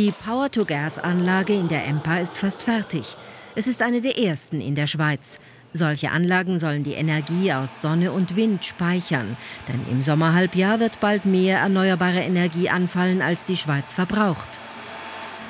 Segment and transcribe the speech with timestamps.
[0.00, 3.18] Die Power-to-Gas-Anlage in der EMPA ist fast fertig.
[3.54, 5.38] Es ist eine der ersten in der Schweiz.
[5.74, 9.36] Solche Anlagen sollen die Energie aus Sonne und Wind speichern,
[9.68, 14.48] denn im Sommerhalbjahr wird bald mehr erneuerbare Energie anfallen, als die Schweiz verbraucht.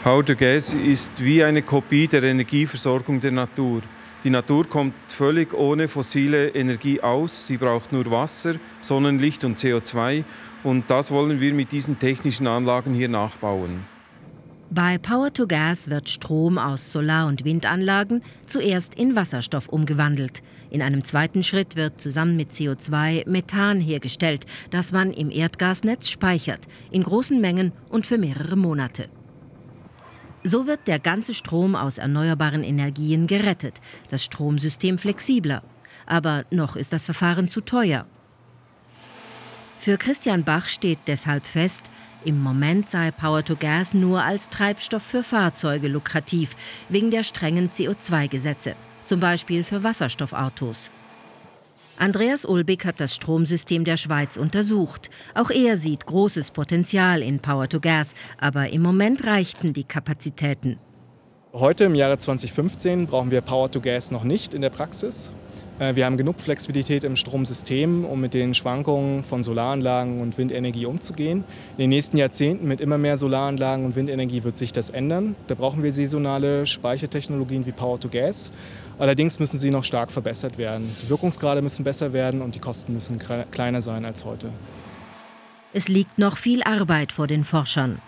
[0.02, 3.82] Power to Gas ist wie eine Kopie der Energieversorgung der Natur.
[4.24, 7.46] Die Natur kommt völlig ohne fossile Energie aus.
[7.46, 10.24] Sie braucht nur Wasser, Sonnenlicht und CO2.
[10.64, 13.84] Und das wollen wir mit diesen technischen Anlagen hier nachbauen.
[14.72, 20.44] Bei Power to Gas wird Strom aus Solar- und Windanlagen zuerst in Wasserstoff umgewandelt.
[20.70, 26.68] In einem zweiten Schritt wird zusammen mit CO2 Methan hergestellt, das man im Erdgasnetz speichert,
[26.92, 29.08] in großen Mengen und für mehrere Monate.
[30.44, 35.64] So wird der ganze Strom aus erneuerbaren Energien gerettet, das Stromsystem flexibler.
[36.06, 38.06] Aber noch ist das Verfahren zu teuer.
[39.80, 41.90] Für Christian Bach steht deshalb fest,
[42.24, 46.56] im Moment sei Power to Gas nur als Treibstoff für Fahrzeuge lukrativ,
[46.88, 50.90] wegen der strengen CO2-Gesetze, zum Beispiel für Wasserstoffautos.
[52.00, 55.10] Andreas Ulbig hat das Stromsystem der Schweiz untersucht.
[55.34, 60.78] Auch er sieht großes Potenzial in Power to Gas, aber im Moment reichten die Kapazitäten.
[61.52, 65.34] Heute im Jahre 2015 brauchen wir Power to Gas noch nicht in der Praxis.
[65.80, 70.86] Äh, wir haben genug Flexibilität im Stromsystem, um mit den Schwankungen von Solaranlagen und Windenergie
[70.86, 71.42] umzugehen.
[71.72, 75.34] In den nächsten Jahrzehnten mit immer mehr Solaranlagen und Windenergie wird sich das ändern.
[75.48, 78.52] Da brauchen wir saisonale Speichertechnologien wie Power to Gas.
[78.98, 80.88] Allerdings müssen sie noch stark verbessert werden.
[81.02, 83.18] Die Wirkungsgrade müssen besser werden und die Kosten müssen
[83.50, 84.50] kleiner sein als heute.
[85.72, 88.00] Es liegt noch viel Arbeit vor den Forschern.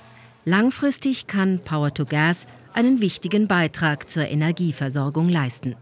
[0.45, 5.77] Langfristig kann Power to Gas einen wichtigen Beitrag zur Energieversorgung leisten.